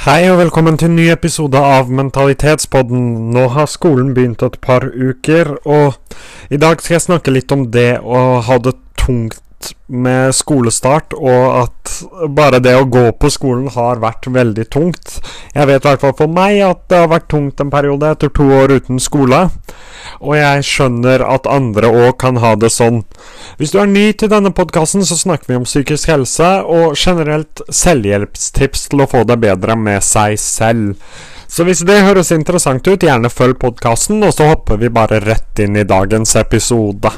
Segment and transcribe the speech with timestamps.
[0.00, 3.02] Hei og velkommen til en ny episode av Mentalitetspodden.
[3.34, 5.98] Nå har skolen begynt et par uker, og
[6.48, 9.42] i dag skal jeg snakke litt om det å ha det tungt
[9.90, 11.94] med skolestart, og at
[12.36, 15.16] bare det å gå på skolen har vært veldig tungt.
[15.54, 18.32] Jeg vet i hvert fall for meg at det har vært tungt en periode etter
[18.34, 19.42] to år uten skole,
[20.20, 23.02] og jeg skjønner at andre òg kan ha det sånn.
[23.58, 27.64] Hvis du er ny til denne podkasten, så snakker vi om psykisk helse og generelt
[27.68, 30.96] selvhjelpstips til å få det bedre med seg selv.
[31.50, 35.58] Så hvis det høres interessant ut, gjerne følg podkasten, og så hopper vi bare rett
[35.64, 37.10] inn i dagens episode.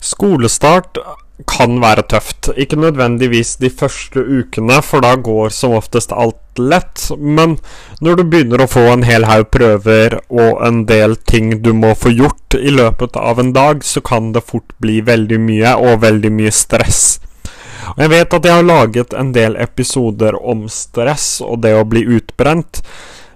[0.00, 0.98] Skolestart
[1.46, 2.50] kan være tøft.
[2.56, 7.10] Ikke nødvendigvis de første ukene, for da går som oftest alt lett.
[7.18, 7.58] Men
[8.02, 11.94] når du begynner å få en hel haug prøver og en del ting du må
[11.94, 16.02] få gjort i løpet av en dag, så kan det fort bli veldig mye, og
[16.02, 17.20] veldig mye stress.
[17.94, 21.86] Og jeg vet at jeg har laget en del episoder om stress og det å
[21.88, 22.82] bli utbrent,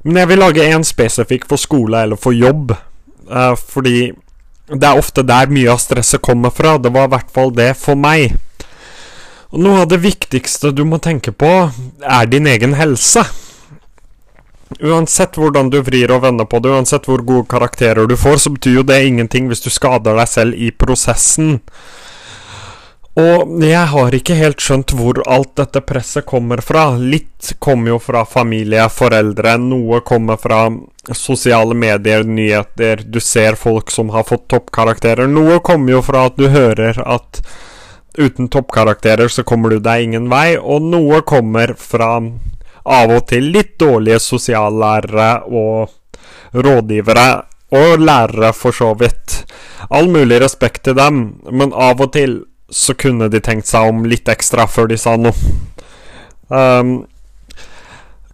[0.02, 2.74] men jeg vil lage en spesifikk for skole eller for jobb.
[3.30, 4.10] Uh, fordi
[4.72, 6.78] det er ofte der mye av stresset kommer fra.
[6.78, 8.36] Det var i hvert fall det for meg.
[9.52, 11.50] Og noe av det viktigste du må tenke på,
[12.00, 13.24] er din egen helse.
[14.80, 18.52] Uansett hvordan du vrir og vender på det, uansett hvor gode karakterer du får, så
[18.54, 21.58] betyr jo det ingenting hvis du skader deg selv i prosessen.
[23.20, 26.94] Og jeg har ikke helt skjønt hvor alt dette presset kommer fra.
[26.96, 30.64] Litt kommer jo fra familie, foreldre, noe kommer fra
[31.10, 35.26] sosiale medier, nyheter, du ser folk som har fått toppkarakterer.
[35.26, 37.42] Noe kommer jo fra at du hører at
[38.18, 42.14] uten toppkarakterer så kommer du deg ingen vei, og noe kommer fra
[42.82, 45.90] av og til litt dårlige sosiallærere og
[46.52, 47.28] rådgivere,
[47.72, 49.42] og lærere for så vidt.
[49.90, 54.04] All mulig respekt til dem, men av og til så kunne de tenkt seg om
[54.08, 55.32] litt ekstra før de sa noe.
[56.52, 57.04] Um,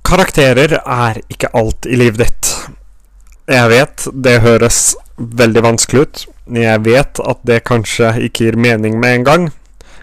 [0.09, 2.51] karakterer er ikke alt i livet ditt.
[3.49, 4.83] Jeg vet det høres
[5.17, 6.21] veldig vanskelig ut.
[6.57, 9.49] Jeg vet at det kanskje ikke gir mening med en gang,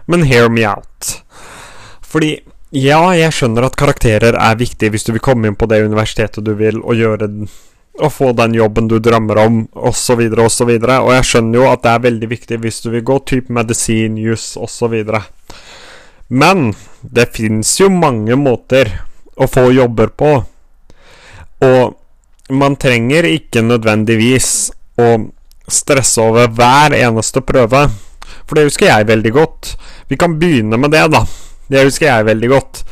[0.06, 1.16] men hear me out.
[2.06, 2.38] Fordi
[2.76, 6.46] ja, jeg skjønner at karakterer er viktig hvis du vil komme inn på det universitetet
[6.46, 7.32] du vil, og gjøre
[7.96, 10.72] og få den jobben du drømmer om, osv., osv.
[10.76, 13.54] Og, og jeg skjønner jo at det er veldig viktig hvis du vil gå type
[13.56, 14.98] medisin, juss osv.
[16.28, 18.92] Men det fins jo mange måter
[19.36, 20.32] å få jobber på,
[21.66, 24.50] og man trenger ikke nødvendigvis
[25.02, 25.10] å
[25.72, 27.88] stresse over hver eneste prøve,
[28.46, 29.72] for det husker jeg veldig godt.
[30.10, 31.24] Vi kan begynne med det, da.
[31.68, 32.84] Det husker jeg veldig godt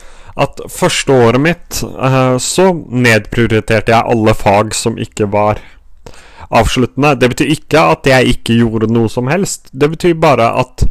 [0.42, 5.62] at første året mitt uh, så nedprioriterte jeg alle fag som ikke var
[6.54, 7.16] avsluttende.
[7.22, 9.70] Det betyr ikke at jeg ikke gjorde noe som helst.
[9.72, 10.86] Det betyr bare at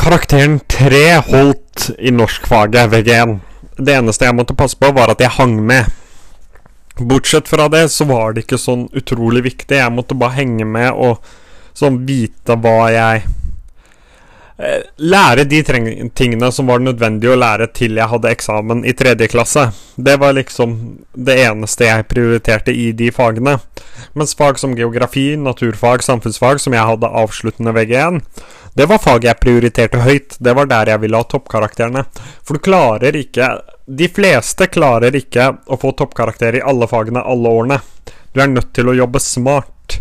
[0.00, 3.38] karakteren 3 holdt i norskfaget VG1.
[3.76, 5.90] Det eneste jeg måtte passe på, var at jeg hang med.
[6.98, 9.80] Bortsett fra det så var det ikke sånn utrolig viktig.
[9.80, 11.24] Jeg måtte bare henge med og
[11.74, 13.24] sånn vite hva jeg
[14.56, 15.62] Eh, lære de
[16.14, 19.64] tingene som var nødvendig å lære til jeg hadde eksamen i tredje klasse.
[19.96, 20.76] Det var liksom
[21.10, 23.56] det eneste jeg prioriterte i de fagene.
[24.14, 28.22] Mens fag som geografi, naturfag, samfunnsfag, som jeg hadde avsluttende VG1,
[28.74, 30.36] det var faget jeg prioriterte høyt.
[30.38, 32.02] Det var der jeg ville ha toppkarakterene.
[32.42, 33.50] For du klarer ikke
[33.86, 37.78] De fleste klarer ikke å få toppkarakter i alle fagene alle årene.
[38.32, 39.98] Du er nødt til å jobbe smart.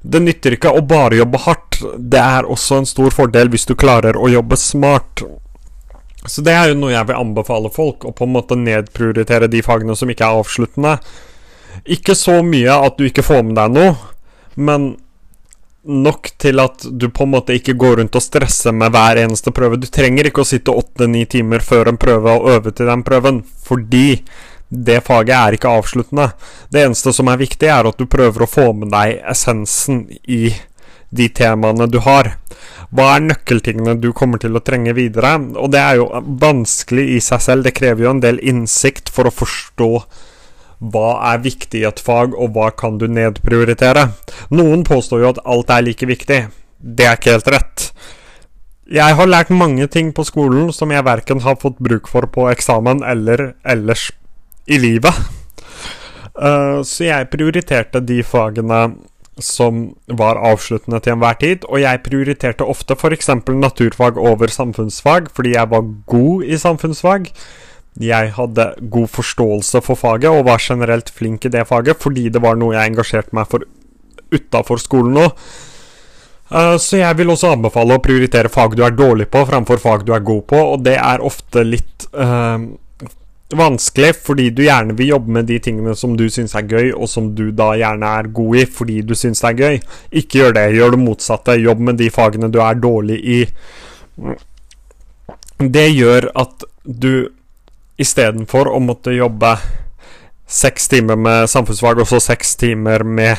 [0.00, 1.82] Det nytter ikke å bare jobbe hardt.
[1.98, 5.22] Det er også en stor fordel hvis du klarer å jobbe smart.
[6.26, 9.62] Så det er jo noe jeg vil anbefale folk, å på en måte nedprioritere de
[9.62, 10.96] fagene som ikke er avsluttende.
[11.86, 13.94] Ikke så mye at du ikke får med deg noe,
[14.58, 14.96] men
[15.86, 19.52] nok til at du på en måte ikke går rundt og stresser med hver eneste
[19.54, 19.78] prøve.
[19.80, 23.42] Du trenger ikke å sitte åtte-ni timer før en prøve og øve til den prøven,
[23.64, 24.22] fordi
[24.68, 26.30] det faget er ikke avsluttende.
[26.68, 30.50] Det eneste som er viktig, er at du prøver å få med deg essensen i
[31.08, 32.34] de temaene du har.
[32.92, 35.36] Hva er nøkkeltingene du kommer til å trenge videre?
[35.56, 36.08] Og det er jo
[36.40, 37.64] vanskelig i seg selv.
[37.64, 39.92] Det krever jo en del innsikt for å forstå
[40.78, 44.08] hva er viktig i et fag, og hva kan du nedprioritere?
[44.54, 46.40] Noen påstår jo at alt er like viktig.
[46.78, 47.88] Det er ikke helt rett.
[48.88, 52.46] Jeg har lært mange ting på skolen som jeg verken har fått bruk for på
[52.48, 54.08] eksamen eller ellers
[54.70, 55.12] i livet.
[56.38, 58.86] Uh, så jeg prioriterte de fagene
[59.42, 63.30] som var avsluttende til enhver tid, og jeg prioriterte ofte f.eks.
[63.50, 67.28] naturfag over samfunnsfag fordi jeg var god i samfunnsfag.
[67.98, 72.42] Jeg hadde god forståelse for faget og var generelt flink i det faget fordi det
[72.42, 73.66] var noe jeg engasjerte meg for
[74.34, 75.32] utafor skolen òg.
[76.48, 80.04] Eh, så jeg vil også anbefale å prioritere fag du er dårlig på, framfor fag
[80.06, 82.68] du er god på, og det er ofte litt øh,
[83.58, 87.08] vanskelig fordi du gjerne vil jobbe med de tingene som du syns er gøy, og
[87.08, 89.80] som du da gjerne er god i fordi du syns det er gøy.
[90.22, 91.58] Ikke gjør det, gjør det motsatte.
[91.60, 93.40] Jobb med de fagene du er dårlig i.
[95.58, 97.28] Det gjør at du
[97.98, 99.56] istedenfor å måtte jobbe
[100.48, 103.36] seks timer med samfunnsfag og så seks timer med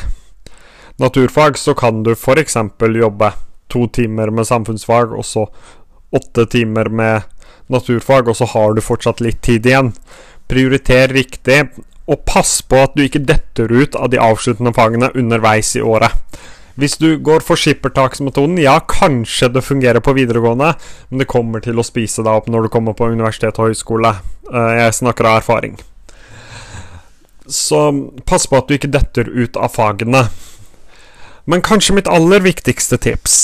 [1.00, 2.56] naturfag, så kan du f.eks.
[2.78, 3.32] jobbe
[3.70, 5.46] to timer med samfunnsfag og så
[6.10, 7.22] åtte timer med
[7.70, 9.92] naturfag, og så har du fortsatt litt tid igjen.
[10.50, 11.62] Prioriter riktig,
[12.10, 16.10] og pass på at du ikke detter ut av de avsluttende fagene underveis i året.
[16.80, 20.70] Hvis du går for skippertaksmetoden, ja, kanskje det fungerer på videregående,
[21.10, 24.14] men det kommer til å spise deg opp når du kommer på universitet og høyskole.
[24.48, 25.74] Eh, jeg snakker av erfaring.
[27.44, 27.82] Så
[28.24, 30.22] pass på at du ikke detter ut av fagene.
[31.44, 33.36] Men kanskje mitt aller viktigste tips,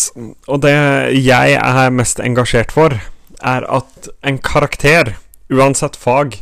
[0.49, 0.73] og det
[1.19, 2.97] jeg er mest engasjert for,
[3.45, 5.13] er at en karakter,
[5.53, 6.41] uansett fag,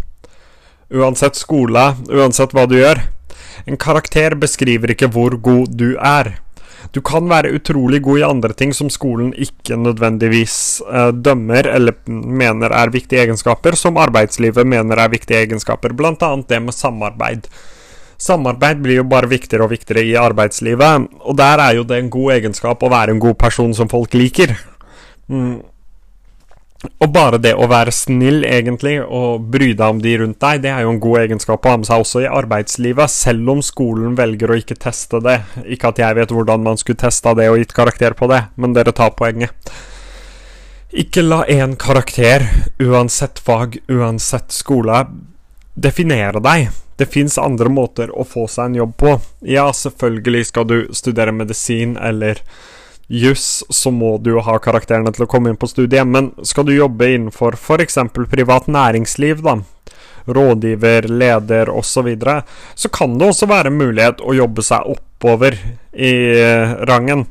[0.94, 3.00] uansett skole, uansett hva du gjør
[3.67, 6.35] En karakter beskriver ikke hvor god du er.
[6.94, 10.56] Du kan være utrolig god i andre ting som skolen ikke nødvendigvis
[10.87, 16.52] uh, dømmer eller mener er viktige egenskaper, som arbeidslivet mener er viktige egenskaper, blant annet
[16.52, 17.49] det med samarbeid.
[18.25, 22.12] Samarbeid blir jo bare viktigere og viktigere i arbeidslivet, og der er jo det en
[22.14, 24.55] god egenskap å være en god person som folk liker.
[25.26, 25.58] Mm.
[27.02, 30.70] Og bare det å være snill, egentlig, og bry deg om de rundt deg, det
[30.72, 34.16] er jo en god egenskap å ha med seg også i arbeidslivet, selv om skolen
[34.19, 35.40] velger å ikke teste det.
[35.64, 38.76] Ikke at jeg vet hvordan man skulle testa det og gitt karakter på det, men
[38.76, 39.75] dere tar poenget.
[40.94, 42.46] Ikke la én karakter,
[42.78, 45.04] uansett fag, uansett skole,
[45.75, 46.69] definere deg.
[46.94, 49.16] Det fins andre måter å få seg en jobb på.
[49.50, 52.38] Ja, selvfølgelig skal du studere medisin eller
[53.06, 56.06] juss, så må du jo ha karakterene til å komme inn på studiet.
[56.09, 57.99] Men skal du jobbe innenfor f.eks.
[58.31, 59.59] privat næringsliv, da,
[60.25, 62.37] rådgiver, leder osv., så, videre,
[62.75, 65.59] så kan det også være mulighet å jobbe seg oppover
[65.93, 67.27] i eh, rangen.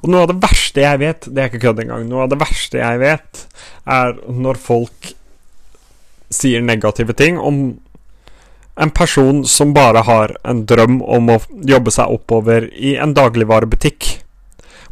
[0.00, 2.40] Og noe av det verste jeg vet, det er ikke kødd engang, noe av det
[2.40, 3.44] verste jeg vet,
[3.88, 5.12] er når folk
[6.32, 7.78] sier negative ting om
[8.78, 14.10] en person som bare har en drøm om å jobbe seg oppover i en dagligvarebutikk.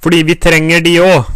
[0.03, 1.33] Fordi vi trenger de òg.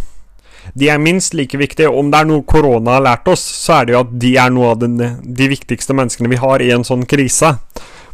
[0.74, 1.90] De er minst like viktige.
[1.90, 4.52] Om det er noe korona har lært oss, så er det jo at de er
[4.54, 7.56] noe av den, de viktigste menneskene vi har i en sånn krise.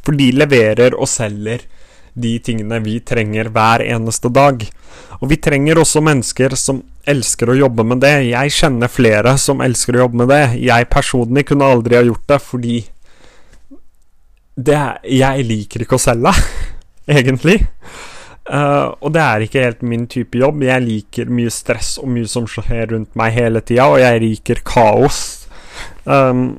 [0.07, 1.67] For de leverer og selger
[2.17, 4.63] de tingene vi trenger hver eneste dag.
[5.21, 8.15] Og vi trenger også mennesker som elsker å jobbe med det.
[8.31, 10.43] Jeg kjenner flere som elsker å jobbe med det.
[10.65, 12.77] Jeg personlig kunne aldri ha gjort det fordi
[14.57, 16.33] det, Jeg liker ikke å selge,
[17.19, 17.59] egentlig.
[18.47, 20.63] Uh, og det er ikke helt min type jobb.
[20.67, 24.63] Jeg liker mye stress og mye som skjer rundt meg hele tida, og jeg liker
[24.67, 25.21] kaos.
[26.05, 26.57] Um,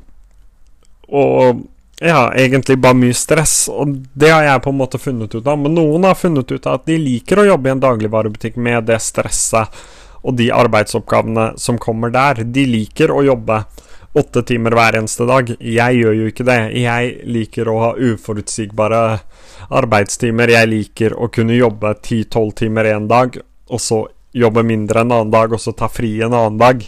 [1.08, 1.64] og
[2.04, 5.58] ja, egentlig bare mye stress, og det har jeg på en måte funnet ut av.
[5.58, 8.86] Men noen har funnet ut av at de liker å jobbe i en dagligvarebutikk med
[8.90, 9.80] det stresset
[10.22, 12.44] og de arbeidsoppgavene som kommer der.
[12.44, 13.62] De liker å jobbe
[14.18, 15.50] åtte timer hver eneste dag.
[15.58, 16.58] Jeg gjør jo ikke det.
[16.78, 19.02] Jeg liker å ha uforutsigbare
[19.78, 20.52] arbeidstimer.
[20.52, 23.38] Jeg liker å kunne jobbe 10-12 timer en dag,
[23.68, 24.04] og så
[24.38, 26.82] jobbe mindre en annen dag, og så ta fri en annen dag.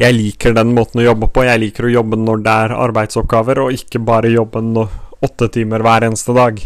[0.00, 1.46] Jeg liker den måten å jobbe på.
[1.46, 4.62] Jeg liker å jobbe når det er arbeidsoppgaver, og ikke bare jobbe
[5.24, 6.60] åtte timer hver eneste dag.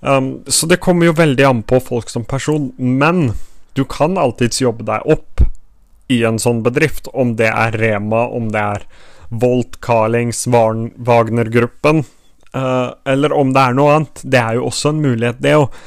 [0.00, 3.32] Um, så det kommer jo veldig an på folk som person, men
[3.74, 5.42] du kan alltids jobbe deg opp
[6.08, 8.86] i en sånn bedrift, om det er Rema, om det er
[9.28, 10.46] Volt, Carlings,
[10.96, 12.04] Wagner-gruppen.
[12.56, 14.22] Uh, eller om det er noe annet.
[14.24, 15.80] Det er jo også en mulighet, det òg.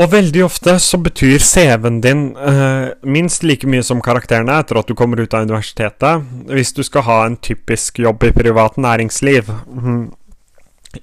[0.00, 4.88] Og veldig ofte så betyr CV-en din uh, minst like mye som karakterene etter at
[4.88, 9.52] du kommer ut av universitetet, hvis du skal ha en typisk jobb i privat næringsliv.
[9.68, 10.06] Mm.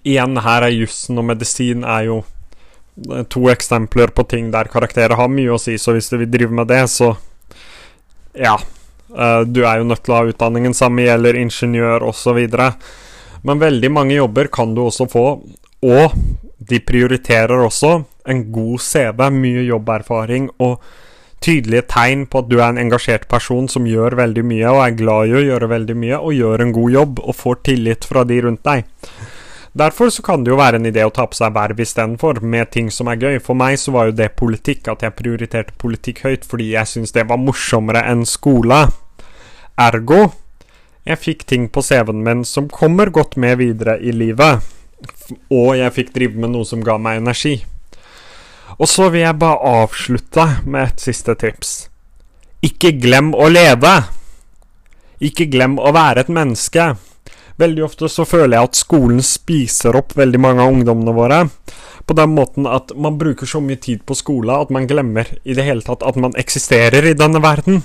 [0.02, 5.18] Igjen, her er jussen og medisin er jo eh, to eksempler på ting der karakterer
[5.18, 7.14] har mye å si, så hvis du vil drive med det, så
[8.38, 8.58] ja.
[9.10, 12.40] Uh, du er jo nødt til å ha utdanningen, samme gjelder ingeniør osv.
[13.48, 15.26] Men veldig mange jobber kan du også få,
[15.86, 16.18] og
[16.70, 17.94] de prioriterer også
[18.30, 20.84] en god CV, mye jobberfaring og
[21.42, 24.98] tydelige tegn på at du er en engasjert person som gjør veldig mye og er
[25.00, 28.26] glad i å gjøre veldig mye og gjør en god jobb og får tillit fra
[28.28, 28.84] de rundt deg.
[29.78, 32.72] Derfor så kan det jo være en idé å ta på seg verv istedenfor, med
[32.74, 33.38] ting som er gøy.
[33.44, 37.14] For meg så var jo det politikk, at jeg prioriterte politikk høyt fordi jeg syntes
[37.16, 38.88] det var morsommere enn skole.
[39.80, 40.28] Ergo
[41.10, 44.62] jeg fikk ting på CV-en min som kommer godt med videre i livet.
[45.50, 47.56] Og jeg fikk drive med noe som ga meg energi.
[48.78, 51.72] Og så vil jeg bare avslutte med et siste tips.
[52.62, 53.96] Ikke glem å leve.
[55.24, 56.92] Ikke glem å være et menneske.
[57.60, 61.40] Veldig ofte så føler jeg at skolen spiser opp veldig mange av ungdommene våre.
[62.08, 65.56] På den måten at man bruker så mye tid på skole at man glemmer i
[65.58, 67.84] det hele tatt at man eksisterer i denne verden.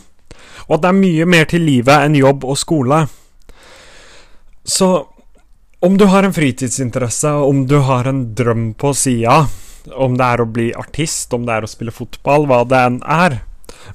[0.68, 3.02] Og at det er mye mer til livet enn jobb og skole.
[4.64, 4.88] Så
[5.84, 9.42] om du har en fritidsinteresse, om du har en drøm på sida,
[9.92, 13.02] om det er å bli artist, om det er å spille fotball, hva det enn
[13.04, 13.42] er,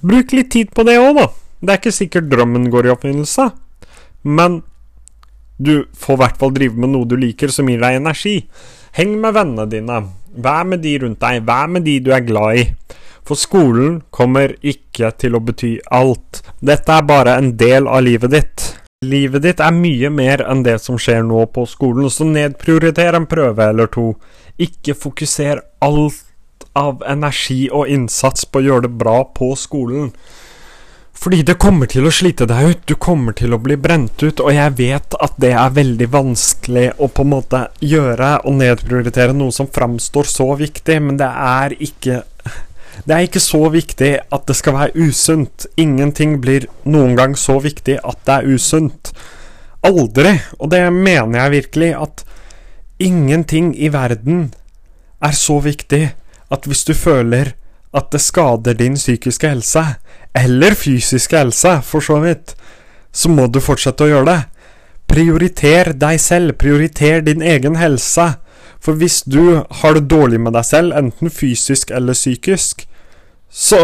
[0.06, 1.26] bruk litt tid på det òg, da.
[1.60, 3.48] Det er ikke sikkert drømmen går i oppfinnelse,
[4.30, 4.62] men
[5.60, 8.38] du får i hvert fall drive med noe du liker som gir deg energi.
[8.96, 10.00] Heng med vennene dine.
[10.40, 11.44] Vær med de rundt deg.
[11.48, 12.64] Vær med de du er glad i.
[13.28, 16.42] For skolen kommer ikke til å bety alt.
[16.64, 18.64] Dette er bare en del av livet ditt.
[19.06, 23.28] Livet ditt er mye mer enn det som skjer nå på skolen, så nedprioriter en
[23.32, 24.14] prøve eller to.
[24.60, 30.10] Ikke fokuser alt av energi og innsats på å gjøre det bra på skolen.
[31.20, 34.40] Fordi det kommer til å slite deg ut, du kommer til å bli brent ut,
[34.40, 39.36] og jeg vet at det er veldig vanskelig å på en måte gjøre og nedprioritere
[39.36, 42.24] noe som framstår så viktig, men det er ikke
[43.00, 45.66] Det er ikke så viktig at det skal være usunt.
[45.80, 49.14] Ingenting blir noen gang så viktig at det er usunt.
[49.88, 52.26] Aldri, og det mener jeg virkelig, at
[53.00, 54.50] ingenting i verden
[55.24, 56.10] er så viktig
[56.52, 57.54] at hvis du føler
[57.96, 59.86] at det skader din psykiske helse,
[60.38, 62.56] eller fysiske helse, for så vidt,
[63.12, 64.40] så må du fortsette å gjøre det.
[65.10, 68.28] Prioriter deg selv, prioriter din egen helse.
[68.80, 72.86] For hvis du har det dårlig med deg selv, enten fysisk eller psykisk,
[73.50, 73.80] så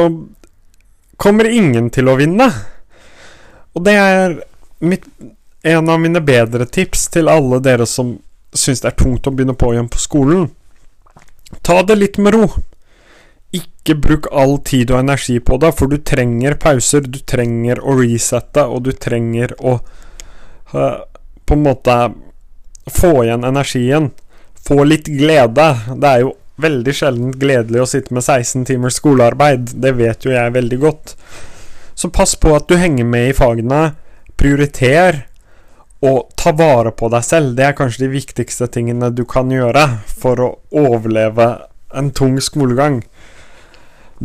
[1.17, 2.47] kommer ingen til å vinne.
[3.75, 4.37] Og det er
[4.85, 5.07] mitt,
[5.65, 8.13] en av mine bedre tips til alle dere som
[8.55, 10.47] syns det er tungt å begynne på igjen på skolen.
[11.65, 12.47] Ta det litt med ro.
[13.85, 17.05] Ikke bruk all tid og energi på det, for du trenger pauser.
[17.05, 19.75] Du trenger å resette, og du trenger å
[20.73, 21.03] uh,
[21.45, 21.97] på en måte
[22.89, 24.09] få igjen energien.
[24.65, 25.67] Få litt glede.
[25.93, 26.33] Det er jo
[26.65, 29.75] veldig sjelden gledelig å sitte med 16 timers skolearbeid.
[29.77, 31.13] Det vet jo jeg veldig godt.
[31.93, 33.83] Så pass på at du henger med i fagene.
[34.33, 35.27] Prioriter
[36.01, 37.53] og ta vare på deg selv.
[37.53, 41.51] Det er kanskje de viktigste tingene du kan gjøre for å overleve
[41.93, 43.03] en tung skolegang.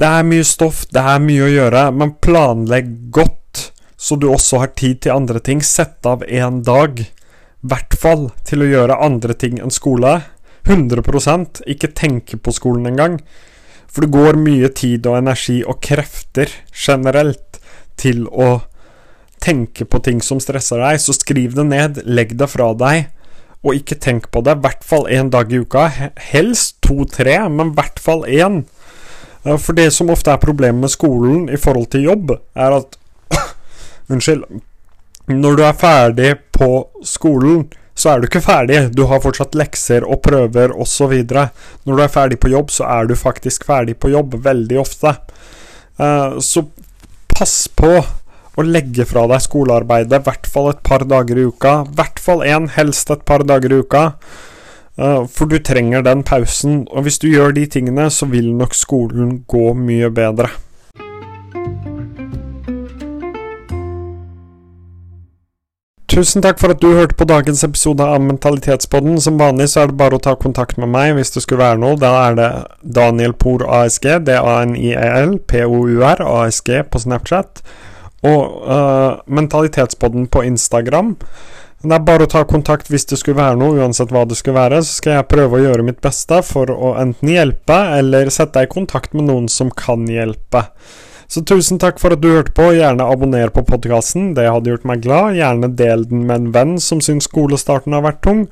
[0.01, 3.67] Det er mye stoff, det er mye å gjøre, men planlegg godt,
[4.01, 5.61] så du også har tid til andre ting.
[5.61, 10.15] Sett av en dag, i hvert fall, til å gjøre andre ting enn skole.
[10.65, 13.19] 100% Ikke tenke på skolen engang.
[13.93, 17.61] For det går mye tid og energi og krefter generelt
[18.01, 18.63] til å
[19.45, 23.13] tenke på ting som stresser deg, så skriv det ned, legg det fra deg,
[23.61, 24.57] og ikke tenk på det.
[24.57, 25.91] I hvert fall én dag i uka.
[26.33, 28.63] Helst to-tre, men i hvert fall én.
[29.43, 32.99] For det som ofte er problemet med skolen i forhold til jobb, er at
[34.13, 34.45] Unnskyld.
[35.31, 36.69] Når du er ferdig på
[37.07, 38.81] skolen, så er du ikke ferdig.
[38.97, 41.13] Du har fortsatt lekser og prøver osv.
[41.23, 45.15] Når du er ferdig på jobb, så er du faktisk ferdig på jobb, veldig ofte.
[46.01, 46.65] Eh, så
[47.31, 47.93] pass på
[48.59, 51.75] å legge fra deg skolearbeidet i hvert fall et par dager i uka.
[51.85, 54.05] I hvert fall én, helst et par dager i uka.
[55.01, 58.75] Eh, for du trenger den pausen, og hvis du gjør de tingene, så vil nok
[58.77, 60.51] skolen gå mye bedre.
[66.11, 69.21] Tusen takk for at du hørte på dagens episode av Mentalitetspodden.
[69.23, 71.79] Som vanlig så er det bare å ta kontakt med meg hvis det skulle være
[71.81, 71.97] noe.
[71.97, 72.49] Da er det
[72.83, 77.63] Daniel Por ASG, D-A-N-I-E-L, P-O-U-R, ASG på Snapchat.
[78.27, 81.15] Og uh, Mentalitetspodden på Instagram.
[81.81, 84.59] Det er bare å ta kontakt hvis det skulle være noe, uansett hva det skulle
[84.59, 84.83] være.
[84.85, 88.69] Så skal jeg prøve å gjøre mitt beste for å enten hjelpe, eller sette deg
[88.69, 90.67] i kontakt med noen som kan hjelpe.
[91.31, 92.73] Så tusen takk for at du hørte på.
[92.77, 95.39] Gjerne abonner på podkasten, det hadde gjort meg glad.
[95.39, 98.47] Gjerne del den med en venn som syns skolestarten har vært tung.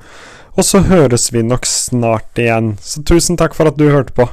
[0.57, 2.77] Og så høres vi nok snart igjen.
[2.81, 4.25] Så tusen takk for at du hørte på.